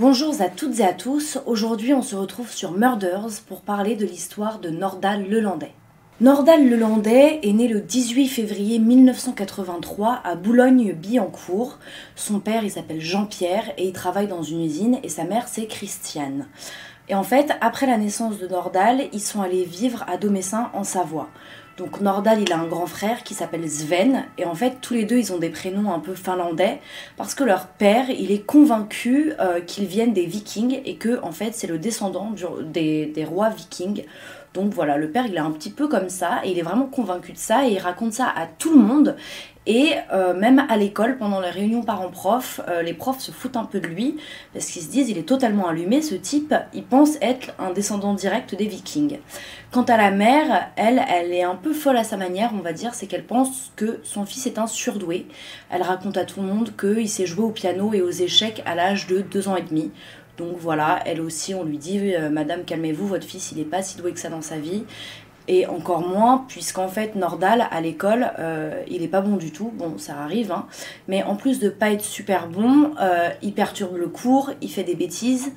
[0.00, 4.06] Bonjour à toutes et à tous, aujourd'hui on se retrouve sur Murders pour parler de
[4.06, 5.74] l'histoire de Nordal Lelandais.
[6.22, 11.78] Nordal Lelandais est né le 18 février 1983 à Boulogne-Billancourt.
[12.16, 15.66] Son père il s'appelle Jean-Pierre et il travaille dans une usine et sa mère c'est
[15.66, 16.46] Christiane.
[17.10, 20.84] Et en fait, après la naissance de Nordal, ils sont allés vivre à Domessin en
[20.84, 21.28] Savoie.
[21.80, 25.04] Donc Nordal, il a un grand frère qui s'appelle Sven, et en fait tous les
[25.04, 26.78] deux, ils ont des prénoms un peu finlandais
[27.16, 31.32] parce que leur père, il est convaincu euh, qu'ils viennent des Vikings et que en
[31.32, 34.04] fait c'est le descendant des, des rois Vikings.
[34.52, 36.86] Donc voilà, le père il est un petit peu comme ça et il est vraiment
[36.86, 39.16] convaincu de ça et il raconte ça à tout le monde.
[39.66, 43.66] Et euh, même à l'école, pendant les réunions parents-prof, euh, les profs se foutent un
[43.66, 44.16] peu de lui
[44.54, 48.14] parce qu'ils se disent il est totalement allumé, ce type, il pense être un descendant
[48.14, 49.18] direct des vikings.
[49.70, 52.72] Quant à la mère, elle, elle est un peu folle à sa manière, on va
[52.72, 55.26] dire, c'est qu'elle pense que son fils est un surdoué.
[55.68, 58.74] Elle raconte à tout le monde qu'il sait jouer au piano et aux échecs à
[58.74, 59.90] l'âge de 2 ans et demi.
[60.38, 63.82] Donc voilà, elle aussi, on lui dit, euh, Madame, calmez-vous, votre fils, il n'est pas
[63.82, 64.84] si doué que ça dans sa vie.
[65.52, 69.72] Et encore moins, puisqu'en fait, Nordal, à l'école, euh, il est pas bon du tout.
[69.74, 70.66] Bon, ça arrive, hein.
[71.08, 74.84] Mais en plus de pas être super bon, euh, il perturbe le cours, il fait
[74.84, 75.50] des bêtises.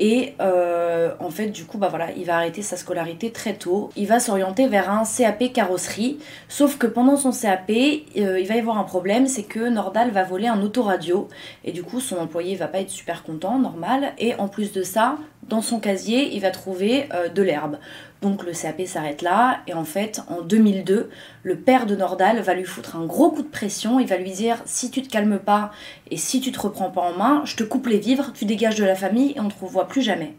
[0.00, 3.90] Et euh, en fait, du coup, bah voilà, il va arrêter sa scolarité très tôt.
[3.94, 6.18] Il va s'orienter vers un CAP carrosserie.
[6.48, 10.24] Sauf que pendant son CAP, il va y avoir un problème, c'est que Nordal va
[10.24, 11.28] voler un autoradio.
[11.64, 14.14] Et du coup, son employé va pas être super content, normal.
[14.18, 15.16] Et en plus de ça,
[15.48, 17.78] dans son casier, il va trouver euh, de l'herbe.
[18.20, 21.08] Donc le CAP s'arrête là, et en fait, en 2002,
[21.44, 24.32] le père de Nordal va lui foutre un gros coup de pression, il va lui
[24.32, 25.70] dire si tu te calmes pas
[26.10, 28.74] et si tu te reprends pas en main, je te coupe les vivres, tu dégages
[28.74, 30.34] de la famille et on te revoit plus jamais.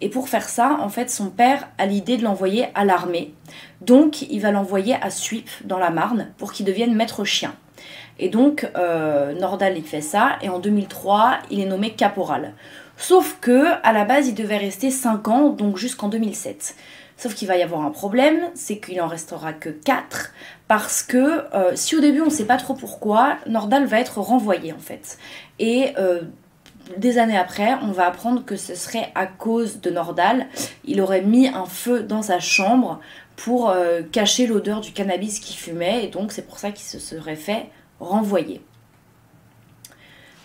[0.00, 3.34] Et pour faire ça, en fait, son père a l'idée de l'envoyer à l'armée.
[3.80, 7.54] Donc, il va l'envoyer à Suip, dans la Marne, pour qu'il devienne maître chien.
[8.20, 12.54] Et donc, euh, Nordal, il fait ça, et en 2003, il est nommé caporal.
[12.98, 16.74] Sauf que, à la base, il devait rester 5 ans, donc jusqu'en 2007.
[17.16, 20.32] Sauf qu'il va y avoir un problème, c'est qu'il en restera que 4,
[20.66, 24.20] parce que euh, si au début on ne sait pas trop pourquoi, Nordal va être
[24.20, 25.18] renvoyé en fait.
[25.58, 26.22] Et euh,
[26.96, 30.46] des années après, on va apprendre que ce serait à cause de Nordal.
[30.84, 33.00] Il aurait mis un feu dans sa chambre
[33.34, 36.98] pour euh, cacher l'odeur du cannabis qu'il fumait, et donc c'est pour ça qu'il se
[36.98, 37.66] serait fait
[38.00, 38.60] renvoyer.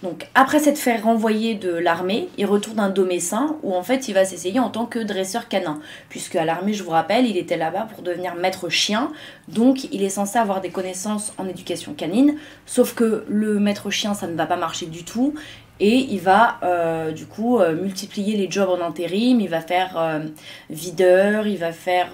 [0.04, 4.14] Donc après s'être fait renvoyer de l'armée, il retourne à Domessin où en fait il
[4.14, 5.80] va s'essayer en tant que dresseur canin.
[6.10, 9.14] Puisque à l'armée, je vous rappelle, il était là-bas pour devenir maître chien.
[9.48, 12.36] Donc il est censé avoir des connaissances en éducation canine.
[12.66, 15.36] Sauf que le maître chien, ça ne va pas marcher du tout
[15.80, 19.98] et il va euh, du coup euh, multiplier les jobs en intérim, il va faire
[19.98, 20.20] euh,
[20.70, 22.12] videur, il va faire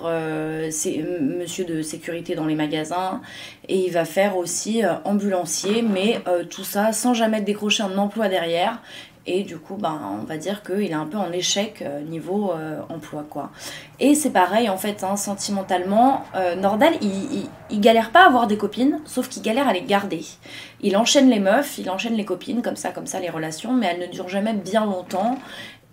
[1.21, 3.21] monsieur de sécurité dans les magasins
[3.67, 8.81] et il va faire aussi ambulancier, mais tout ça sans jamais décrocher un emploi derrière
[9.25, 12.51] et du coup, ben, on va dire qu'il est un peu en échec euh, niveau
[12.51, 13.25] euh, emploi.
[13.29, 13.51] quoi.
[13.99, 18.47] Et c'est pareil, en fait, hein, sentimentalement, euh, Nordal, il, il, galère pas à avoir
[18.47, 20.25] des copines, sauf qu'il galère à les garder.
[20.81, 23.87] Il enchaîne les meufs, il enchaîne les copines, comme ça, comme ça, les relations, mais
[23.87, 25.37] elles ne durent jamais bien longtemps.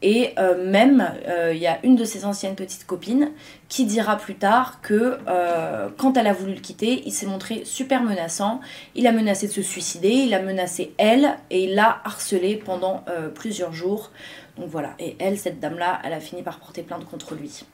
[0.02, 3.30] Et euh, même, euh, il y a une de ses anciennes petites copines
[3.68, 7.62] qui dira plus tard que euh, quand elle a voulu le quitter, il s'est montré
[7.64, 8.60] super menaçant.
[8.94, 13.04] Il a menacé de se suicider, il a menacé elle et il l'a harcelée pendant
[13.34, 14.10] plusieurs jours.
[14.58, 17.64] Donc voilà, et elle, cette dame-là, elle a fini par porter plainte contre lui.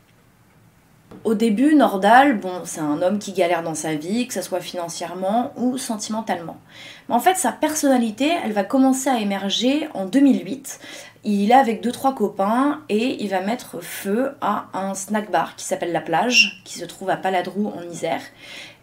[1.24, 4.60] Au début, Nordal, bon, c'est un homme qui galère dans sa vie, que ce soit
[4.60, 6.56] financièrement ou sentimentalement.
[7.08, 10.80] Mais en fait, sa personnalité, elle va commencer à émerger en 2008
[11.24, 15.54] il est avec deux trois copains et il va mettre feu à un snack bar
[15.54, 18.22] qui s'appelle La Plage, qui se trouve à Paladrou en Isère.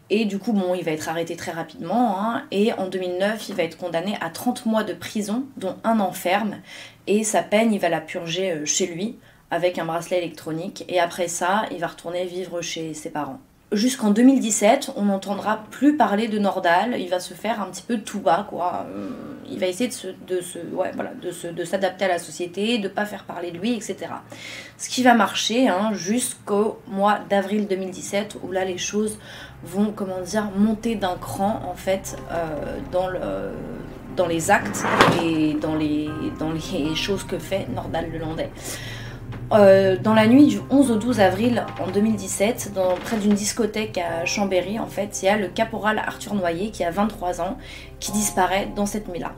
[0.10, 2.20] Et du coup, bon, il va être arrêté très rapidement.
[2.20, 6.00] Hein, et en 2009, il va être condamné à 30 mois de prison, dont un
[6.00, 6.58] enferme.
[7.06, 9.18] Et sa peine, il va la purger euh, chez lui
[9.52, 10.86] avec un bracelet électronique.
[10.88, 13.40] Et après ça, il va retourner vivre chez ses parents
[13.72, 16.96] jusqu'en 2017, on n'entendra plus parler de Nordal.
[17.00, 18.86] Il va se faire un petit peu tout bas, quoi.
[18.90, 19.10] Euh,
[19.50, 22.19] il va essayer de se, de se, ouais, voilà, de se, de s'adapter à la
[22.19, 23.98] société, de pas faire parler de lui, etc.
[24.78, 29.19] Ce qui va marcher hein, jusqu'au mois d'avril 2017, où là les choses
[29.63, 33.19] vont, comment dire, monter d'un cran en fait euh, dans le
[34.16, 34.84] dans les actes
[35.24, 36.10] et dans les,
[36.40, 38.50] dans les choses que fait Nordal Lelandais.
[39.52, 43.98] Euh, dans la nuit du 11 au 12 avril en 2017, dans, près d'une discothèque
[43.98, 47.58] à Chambéry, en fait, il y a le caporal Arthur Noyer qui a 23 ans,
[48.00, 49.31] qui disparaît dans cette nuit-là.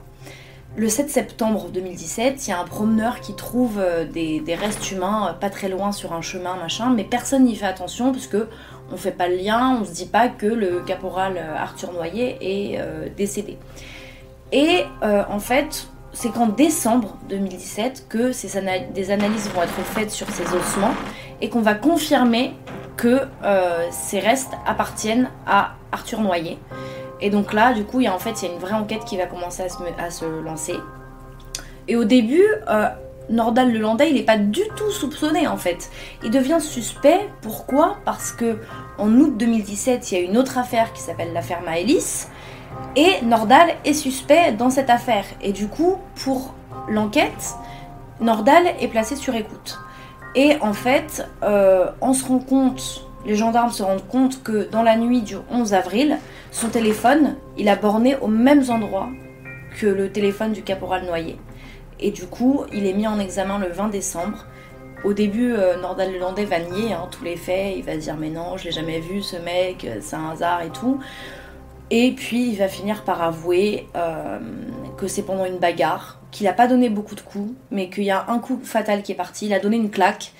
[0.76, 5.28] Le 7 septembre 2017, il y a un promeneur qui trouve euh, des, restes humains
[5.28, 8.48] euh, pas très loin sur un chemin, machin, mais personne n'y fait attention parce que
[8.92, 12.78] on fait pas le lien, on se dit pas que le caporal Arthur Noyer est
[13.16, 13.56] décédé.
[14.50, 18.32] Et en fait, c'est qu'en décembre 2017 que
[18.92, 20.94] des analyses vont être faites sur ces ossements
[21.40, 22.54] et qu'on va confirmer
[22.96, 26.58] que euh, ces restes appartiennent à Arthur Noyer.
[27.20, 29.04] Et donc là, du coup, il y a en fait y a une vraie enquête
[29.04, 30.76] qui va commencer à se, lancer.
[31.88, 32.88] Et au début, euh,
[33.30, 35.90] Nordal Lelandais, il n'est pas du tout soupçonné en fait.
[36.22, 37.28] Il devient suspect.
[37.40, 37.96] Pourquoi?
[38.04, 38.58] Parce que
[38.98, 42.28] en août 2017, il y a une autre affaire qui s'appelle l'affaire Maëlys.
[42.94, 45.24] Et Nordal est suspect dans cette affaire.
[45.40, 46.54] Et du coup, pour
[46.88, 47.54] l'enquête,
[48.20, 49.78] Nordal est placé sur écoute.
[50.34, 54.82] Et en fait, euh, on se rend compte, les gendarmes se rendent compte que dans
[54.82, 56.18] la nuit du 11 avril,
[56.50, 59.08] son téléphone, il a borné au même endroit
[59.78, 61.38] que le téléphone du caporal Noyer.
[62.00, 64.46] Et du coup, il est mis en examen le 20 décembre.
[65.04, 67.74] Au début, euh, Nordal Lelandais va nier hein, tous les faits.
[67.76, 70.70] Il va dire Mais non, je l'ai jamais vu, ce mec, c'est un hasard et
[70.70, 71.00] tout.
[71.94, 74.38] Et puis, il va finir par avouer euh,
[74.96, 78.10] que c'est pendant une bagarre, qu'il n'a pas donné beaucoup de coups, mais qu'il y
[78.10, 79.44] a un coup fatal qui est parti.
[79.44, 80.32] Il a donné une claque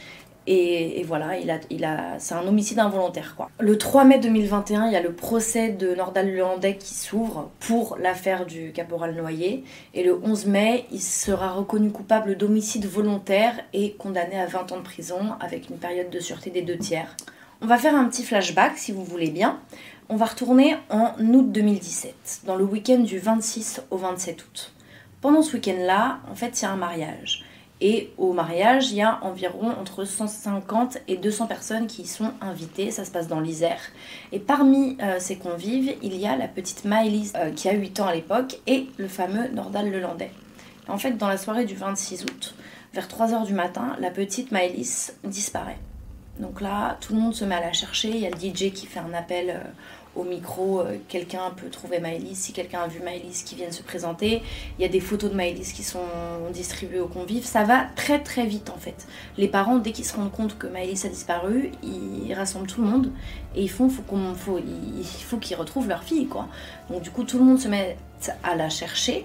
[0.47, 3.35] et, voilà, il a, c'est un homicide involontaire.
[3.37, 3.51] Quoi.
[3.61, 7.99] Le 3 mai 2021, il y a le procès de Nordal Leandais qui s'ouvre pour
[8.01, 9.63] l'affaire du caporal Noyer.
[9.93, 14.79] Et le 11 mai, il sera reconnu coupable d'homicide volontaire et condamné à 20 ans
[14.79, 17.15] de prison avec une période de sûreté des deux tiers.
[17.61, 19.61] On va faire un petit flashback si vous voulez bien.
[20.13, 24.73] On va retourner en août 2017, dans le week-end du 26 au 27 août.
[25.23, 27.47] Pendant ce week-end-là, en fait, il y a un mariage.
[27.81, 32.31] Et au mariage, il y a environ entre 150 et 200 personnes qui y sont
[32.43, 32.91] invitées.
[32.91, 33.81] Ça se passe dans l'Isère.
[34.33, 38.01] Et parmi euh, ces convives, il y a la petite Maëlys euh, qui a 8
[38.01, 40.33] ans à l'époque et le fameux Nordal Lelandais.
[40.89, 42.55] En fait, dans la soirée du 26 août,
[42.93, 45.79] vers 3h du matin, la petite Maëlys disparaît.
[46.39, 48.09] Donc là, tout le monde se met à la chercher.
[48.09, 49.61] Il y a le DJ qui fait un appel euh,
[50.15, 53.83] au micro, euh, quelqu'un peut trouver Maëlys, si quelqu'un a vu Maëlys qui vient se
[53.83, 54.43] présenter,
[54.79, 56.01] il y a des photos de Maëlys qui sont
[56.53, 59.07] distribuées aux convives, ça va très très vite en fait.
[59.39, 62.89] Les parents, dès qu'ils se rendent compte que Maëlys a disparu, ils rassemblent tout le
[62.89, 63.11] monde
[63.55, 64.03] et ils font, faut
[64.37, 66.49] faut, il faut qu'ils retrouvent leur fille quoi.
[66.91, 67.97] Donc du coup tout le monde se met
[68.43, 69.25] à la chercher.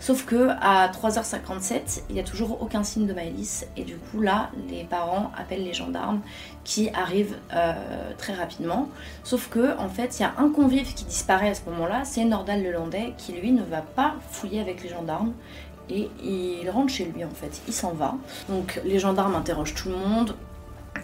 [0.00, 4.22] Sauf que à 3h57, il n'y a toujours aucun signe de Maëlys et du coup
[4.22, 6.20] là, les parents appellent les gendarmes
[6.64, 7.74] qui arrivent euh,
[8.16, 8.88] très rapidement.
[9.24, 12.24] Sauf que en fait, il y a un convive qui disparaît à ce moment-là, c'est
[12.24, 15.34] Nordal Lelandais qui lui ne va pas fouiller avec les gendarmes
[15.90, 18.14] et il rentre chez lui en fait, il s'en va.
[18.48, 20.34] Donc les gendarmes interrogent tout le monde,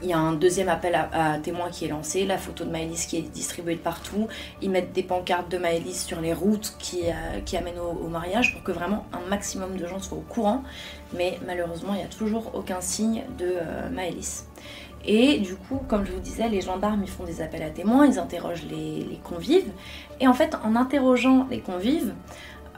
[0.03, 3.07] il y a un deuxième appel à, témoins qui est lancé, la photo de Maëlys
[3.07, 4.29] qui est distribuée de partout.
[4.63, 8.63] Ils mettent des pancartes de Maëlys sur les routes qui, euh, amènent au, mariage pour
[8.63, 10.63] que vraiment un maximum de gens soient au courant.
[11.15, 14.47] Mais malheureusement, il n'y a toujours aucun signe de euh, Maëlys.
[15.05, 18.19] Et du coup, comme je vous disais, les gendarmes font des appels à témoins, ils
[18.19, 19.71] interrogent les, convives.
[20.21, 22.13] Et en fait, en interrogeant les convives,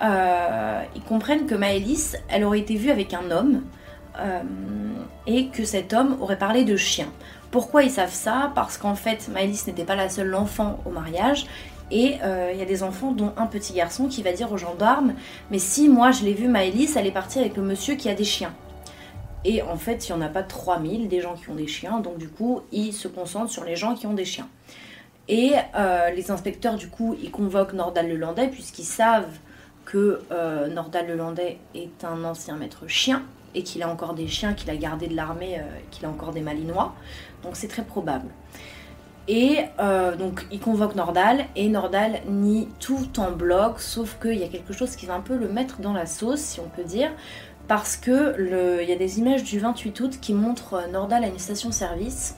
[0.03, 3.63] euh, ils comprennent que Maëlys, elle aurait été vue avec un homme
[4.19, 4.43] euh,
[5.27, 7.09] et que cet homme aurait parlé de chien.
[7.51, 8.53] Pourquoi ils savent ça?
[8.55, 11.47] Parce qu'en fait, Maëlys n'était pas la seule enfant au mariage.
[11.91, 14.59] Et euh, il y a des enfants, dont un petit garçon, qui va dire aux
[14.59, 15.15] gendarmes
[15.51, 18.15] Mais si moi je l'ai vu, Maëlys, elle est partie avec le monsieur qui a
[18.15, 18.55] des chiens.
[19.45, 22.01] Et en fait, il n'y en a pas 3000 des gens qui ont des chiens,
[22.01, 24.49] donc du coup, ils se concentrent sur les gens qui ont des chiens.
[25.29, 29.39] Et euh, les inspecteurs, du coup, ils convoquent Nordal Lelandais, puisqu'ils savent
[29.85, 30.21] que
[30.69, 33.23] Nordal Lelandais est un ancien maître chien,
[33.59, 36.31] et qu'il a encore des chiens qu'il a gardés de l'armée, euh, qu'il a encore
[36.31, 36.95] des malinois.
[37.43, 38.29] Donc c'est très probable.
[39.27, 44.45] Et euh, donc il convoque Nordal et Nordal nie tout en bloc, sauf qu'il y
[44.45, 46.85] a quelque chose qui va un peu le mettre dans la sauce, si on peut
[46.85, 47.11] dire,
[47.67, 48.37] parce que
[48.81, 52.37] il y a des images du 28 août qui montrent euh, Nordal à une station-service,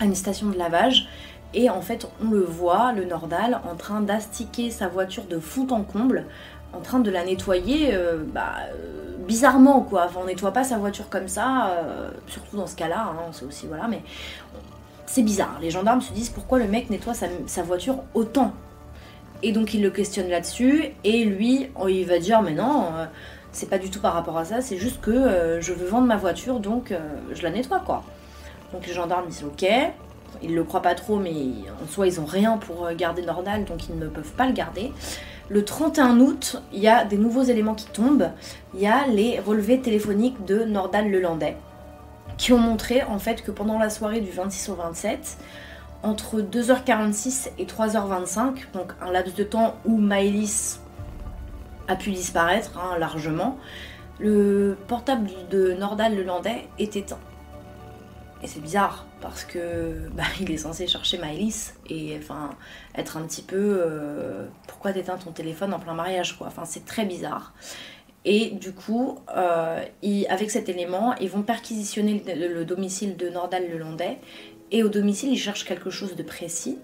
[0.00, 1.08] à une station de lavage,
[1.54, 5.66] et en fait on le voit, le Nordal, en train d'astiquer sa voiture de fond
[5.70, 6.26] en comble,
[6.74, 7.94] en train de la nettoyer,
[8.32, 8.54] bah,
[9.32, 10.08] bizarrement quoi.
[10.20, 13.12] On nettoie pas sa voiture comme ça, euh, surtout dans ce cas-là.
[13.12, 14.02] Hein, c'est aussi voilà, mais
[15.06, 15.58] c'est bizarre.
[15.62, 18.52] Les gendarmes se disent pourquoi le mec nettoie sa, voiture autant.
[19.42, 23.06] Et donc ils le questionnent là-dessus et lui, oh, il va dire mais non, euh,
[23.52, 26.06] c'est pas du tout par rapport à ça, c'est juste que euh, je veux vendre
[26.06, 26.94] ma voiture donc
[27.32, 28.04] je la nettoie quoi.
[28.74, 29.66] Donc les gendarmes disent ok,
[30.42, 31.34] ils le croient pas trop mais
[31.82, 34.92] en soi ils ont rien pour garder Nordal donc ils ne peuvent pas le garder.
[35.52, 38.30] Le 31 août, il y a des nouveaux éléments qui tombent.
[38.72, 41.58] Il y a les relevés téléphoniques de Nordal Lelandais
[42.38, 45.36] qui ont montré en fait que pendant la soirée du 26 au 27,
[46.02, 50.80] entre 2h46 et 3h25, donc un laps de temps où Maëlys
[51.86, 53.58] a pu disparaître hein, largement,
[54.20, 57.18] le portable de Nordal Lelandais est éteint.
[58.42, 62.50] Et c'est bizarre parce que bah, il est censé chercher Maëlys et enfin
[62.96, 66.48] être un petit peu euh, pourquoi t'éteins ton téléphone en plein mariage quoi.
[66.48, 67.54] Enfin c'est très bizarre.
[68.24, 69.84] Et du coup, euh,
[70.28, 74.18] avec cet élément, ils vont perquisitionner le, domicile de Nordal Lelandais.
[74.70, 76.78] Et au domicile, ils cherchent quelque chose de précis.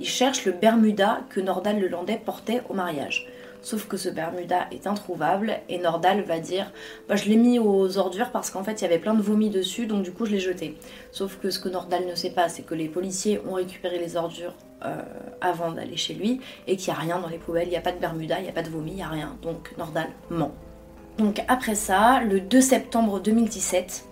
[0.00, 3.28] Ils cherchent le Bermuda que Nordal Lelandais portait au mariage.
[3.62, 6.72] Sauf que ce Bermuda est introuvable et Nordal va dire
[7.08, 9.50] bah, Je l'ai mis aux ordures parce qu'en fait il y avait plein de vomi
[9.50, 10.76] dessus donc du coup je l'ai jeté.
[11.12, 14.16] Sauf que ce que Nordal ne sait pas, c'est que les policiers ont récupéré les
[14.16, 14.54] ordures
[14.84, 15.00] euh,
[15.40, 17.80] avant d'aller chez lui et qu'il n'y a rien dans les poubelles, il n'y a
[17.80, 19.36] pas de Bermuda, il n'y a pas de vomi, il n'y a rien.
[19.42, 20.52] Donc Nordal ment.
[21.18, 24.04] Donc après ça, le 2 septembre 2017,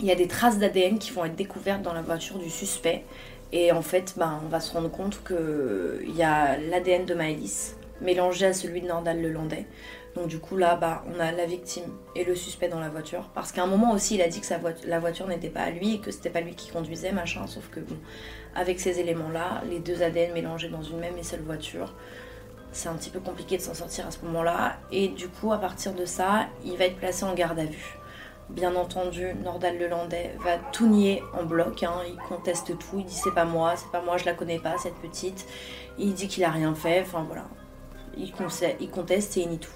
[0.00, 3.04] il y a des traces d'ADN qui vont être découvertes dans la voiture du suspect.
[3.52, 7.75] Et en fait, ben, on va se rendre compte qu'il y a l'ADN de Maëlys
[8.00, 9.66] mélangé à celui de Nordal Lelandais.
[10.14, 11.84] Donc du coup là, bah, on a la victime
[12.14, 13.28] et le suspect dans la voiture.
[13.34, 14.46] Parce qu'à un moment aussi, il a dit que
[14.86, 17.46] la voiture n'était pas à lui et que c'était pas lui qui conduisait, machin.
[17.46, 17.96] Sauf que bon,
[18.54, 21.92] avec ces éléments-là, les deux ADN mélangés dans une même et seule voiture,
[22.72, 24.76] c'est un petit peu compliqué de s'en sortir à ce moment-là.
[24.90, 27.98] Et du coup, à partir de ça, il va être placé en garde à vue.
[28.48, 31.82] Bien entendu, Nordal Lelandais va tout nier en bloc.
[31.82, 32.02] Hein.
[32.06, 32.98] Il conteste tout.
[32.98, 35.46] Il dit c'est pas moi, c'est pas moi, je la connais pas cette petite.
[35.98, 37.02] Il dit qu'il a rien fait.
[37.02, 37.46] Enfin voilà,
[38.16, 39.70] il, conteste et il nie tout.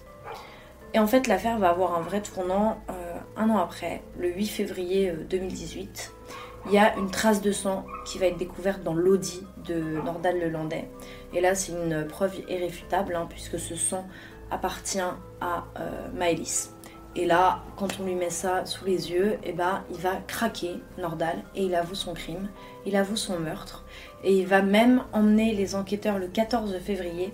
[0.92, 4.46] Et en fait, l'affaire va avoir un vrai tournant euh, un an après, le 8
[4.46, 6.12] février 2018.
[6.12, 6.30] Euh,
[6.66, 10.38] il y a une trace de sang qui va être découverte dans l'audi de Nordal
[10.38, 10.90] Lelandais.
[11.32, 14.06] Et là, c'est une preuve irréfutable, hein, puisque ce sang
[14.50, 15.00] appartient
[15.40, 16.74] à euh, Maëlys.
[17.16, 20.80] Et là, quand on lui met ça sous les yeux, eh ben, il va craquer,
[20.98, 22.48] Nordal, et il avoue son crime,
[22.86, 23.84] il avoue son meurtre.
[24.22, 27.32] Et il va même emmener les enquêteurs le 14 février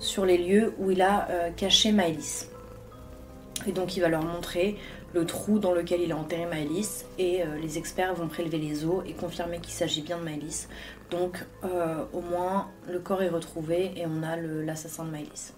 [0.00, 2.48] sur les lieux où il a euh, caché Maëlys.
[3.66, 4.76] Et donc il va leur montrer
[5.12, 8.84] le trou dans lequel il a enterré Maëlys et euh, les experts vont prélever les
[8.84, 10.68] os et confirmer qu'il s'agit bien de Maëlys.
[11.10, 15.54] Donc euh, au moins le corps est retrouvé et on a l'assassin de Maëlys.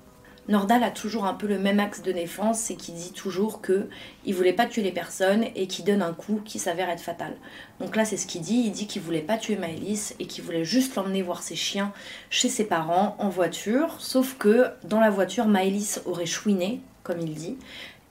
[0.48, 3.88] Nordal a toujours un peu le même axe de défense, c'est qu'il dit toujours que
[4.24, 7.36] il voulait pas tuer les personnes et qu'il donne un coup qui s'avère être fatal.
[7.78, 8.62] Donc là, c'est ce qu'il dit.
[8.66, 11.92] Il dit qu'il voulait pas tuer Maëlys et qu'il voulait juste l'emmener voir ses chiens
[12.28, 13.94] chez ses parents en voiture.
[14.00, 17.56] Sauf que dans la voiture, Maëlys aurait chouiné, comme il dit,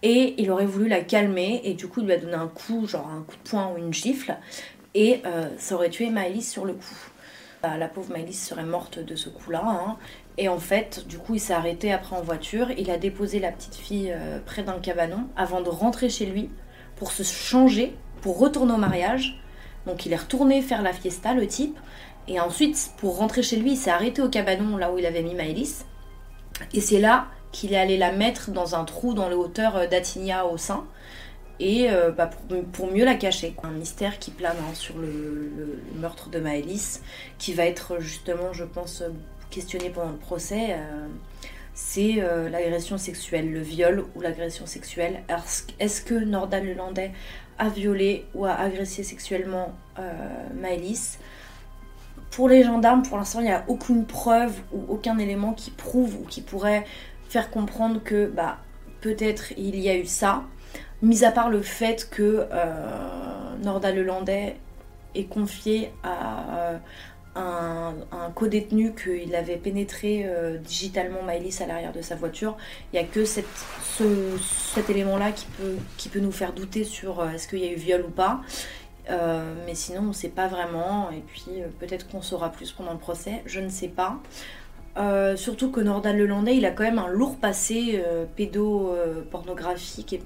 [0.01, 2.87] et il aurait voulu la calmer et du coup, il lui a donné un coup,
[2.87, 4.37] genre un coup de poing ou une gifle,
[4.95, 6.95] et euh, ça aurait tué Maëlys sur le coup.
[7.61, 9.61] Bah, la pauvre Maëlys serait morte de ce coup-là.
[9.63, 9.97] Hein.
[10.37, 12.71] Et en fait, du coup, il s'est arrêté après en voiture.
[12.77, 16.49] Il a déposé la petite fille euh, près d'un cabanon avant de rentrer chez lui
[16.95, 19.41] pour se changer, pour retourner au mariage.
[19.85, 21.77] Donc il est retourné faire la fiesta, le type.
[22.27, 25.23] Et ensuite, pour rentrer chez lui, il s'est arrêté au cabanon là où il avait
[25.23, 25.85] mis Maëlys.
[26.73, 29.87] Et c'est là qu'il est allé la mettre dans un trou dans les hauteurs euh,
[29.87, 30.85] d'Atigna au sein
[31.59, 32.29] et euh, bah,
[32.73, 33.55] pour, mieux la cacher.
[33.63, 37.01] Un mystère qui plane hein, sur le, meurtre de Maëlys,
[37.37, 39.03] qui va être justement, je pense,
[39.51, 40.71] questionné pendant le procès.
[40.71, 41.07] Euh,
[41.73, 45.23] c'est euh, l'agression sexuelle, le viol ou l'agression sexuelle.
[45.79, 47.11] Est-ce que Nordal Lelandais
[47.59, 49.73] a violé ou a agressé sexuellement
[50.55, 51.19] Maëlys?
[52.31, 56.15] Pour les gendarmes, pour l'instant, il n'y a aucune preuve ou aucun élément qui prouve
[56.15, 56.85] ou qui pourrait
[57.27, 58.57] faire comprendre que bah,
[59.01, 60.43] peut-être il y a eu ça.
[61.01, 64.55] Mis à part le fait que euh, Norda Lelandais
[65.13, 66.79] est confié à
[67.37, 72.57] euh, un, co-détenu qu'il avait pénétré euh, digitalement Maëlys à l'arrière de sa voiture,
[72.91, 73.45] il n'y a que cet
[74.89, 78.41] élément-là qui peut, nous faire douter sur est-ce qu'il y a eu viol ou pas.
[79.09, 81.09] mais sinon, on ne sait pas vraiment.
[81.11, 83.41] Et puis, peut-être qu'on saura plus pendant le procès.
[83.45, 84.19] Je ne sais pas.
[84.97, 90.21] Euh, surtout que Nordal Lelandais, il a quand même un lourd passé euh, pédopornographique et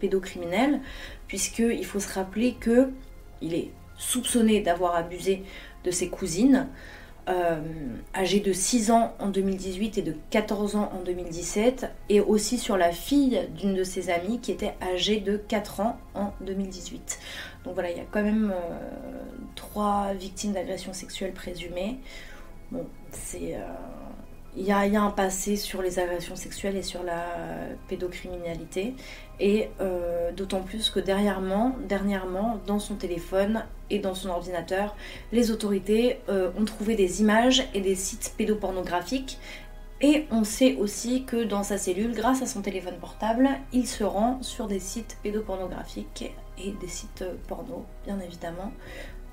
[0.00, 0.80] pédocriminel,
[1.28, 2.90] puisqu'il faut se rappeler que
[3.40, 5.44] il est soupçonné d'avoir abusé
[5.84, 6.68] de ses cousines,
[7.28, 7.60] euh,
[8.14, 12.76] âgées de 6 ans en 2018 et de 14 ans en 2017, et aussi sur
[12.76, 17.20] la fille d'une de ses amies qui était âgée de 4 ans en 2018.
[17.64, 18.52] Donc voilà, il y a quand même
[19.54, 21.98] trois victimes d'agression sexuelle présumées.
[22.72, 23.56] Bon, c'est
[24.56, 27.24] il y, a, un passé sur les agressions sexuelles et sur la
[27.88, 28.94] pédocriminalité.
[29.40, 34.94] Et euh, d'autant plus que dernièrement, dernièrement, dans son téléphone et dans son ordinateur,
[35.32, 39.38] les autorités euh, ont trouvé des images et des sites pédopornographiques.
[40.02, 44.04] Et on sait aussi que dans sa cellule, grâce à son téléphone portable, il se
[44.04, 48.72] rend sur des sites pédopornographiques et des sites porno, bien évidemment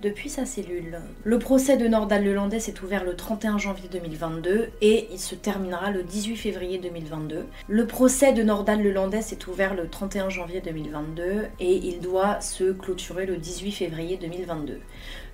[0.02, 1.00] depuis sa cellule.
[1.24, 5.92] Le procès de Nordal Lelandais s'est ouvert le 31 janvier 2022 et il se terminera
[5.92, 7.46] le 18 février 2022.
[7.68, 12.72] Le procès de Nordal Lelandais s'est ouvert le 31 janvier 2022 et il doit se
[12.72, 14.80] clôturer le 18 février 2022.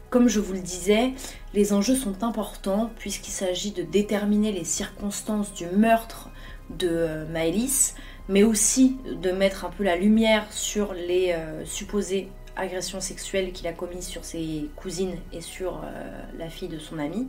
[0.10, 1.12] Comme je vous le disais,
[1.53, 6.29] les enjeux sont importants puisqu'il s'agit de déterminer les circonstances du meurtre
[6.69, 7.95] de Maëlys,
[8.29, 13.67] mais aussi de mettre un peu la lumière sur les euh, supposées agressions sexuelles qu'il
[13.67, 17.27] a commises sur ses cousines et sur euh, la fille de son ami.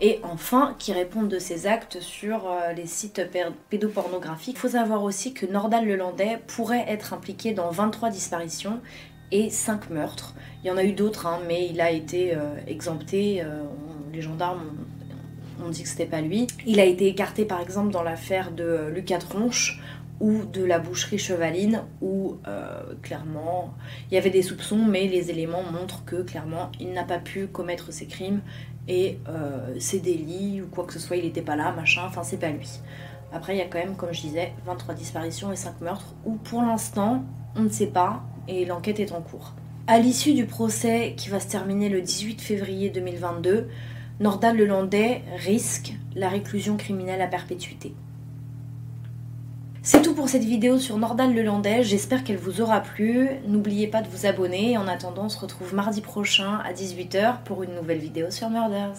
[0.00, 3.22] Et enfin, qui répondent de ses actes sur euh, les sites
[3.70, 4.56] pédopornographiques.
[4.56, 8.80] Il faut savoir aussi que Nordal Lelandais pourrait être impliqué dans 23 disparitions
[9.32, 10.34] et 5 meurtres.
[10.62, 13.42] Il y en a eu d'autres, hein, mais il a été exempté.
[14.12, 14.70] les gendarmes
[15.64, 16.46] ont, dit que c'était pas lui.
[16.66, 19.80] Il a été écarté par exemple dans l'affaire de Lucas Tronche
[20.20, 23.74] ou de la boucherie chevaline où euh, clairement
[24.10, 27.46] il y avait des soupçons mais les éléments montrent que clairement il n'a pas pu
[27.46, 28.40] commettre ses crimes
[28.88, 32.22] et euh, ses délits ou quoi que ce soit il n'était pas là machin enfin
[32.22, 32.80] c'est pas lui.
[33.32, 36.36] Après il y a quand même comme je disais 23 disparitions et 5 meurtres où
[36.36, 37.22] pour l'instant
[37.54, 39.54] on ne sait pas et l'enquête est en cours.
[39.86, 43.68] À l'issue du procès qui va se terminer le 18 février 2022
[44.18, 47.94] Nordal Lelandais risque la réclusion criminelle à perpétuité
[50.16, 53.28] pour cette vidéo sur Nordal Lelandais, j'espère qu'elle vous aura plu.
[53.46, 57.62] N'oubliez pas de vous abonner, en attendant on se retrouve mardi prochain à 18h pour
[57.62, 58.96] une nouvelle vidéo sur Murders.